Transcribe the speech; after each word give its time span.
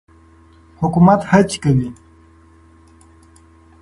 حکومت 0.81 1.19
هڅې 1.31 1.57
کوي. 1.63 1.89